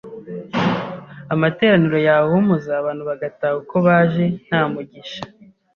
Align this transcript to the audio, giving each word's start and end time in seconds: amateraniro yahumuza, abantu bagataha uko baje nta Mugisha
amateraniro 1.33 1.97
yahumuza, 2.07 2.71
abantu 2.81 3.03
bagataha 3.09 3.53
uko 3.61 3.75
baje 3.85 4.25
nta 4.45 4.61
Mugisha 4.71 5.21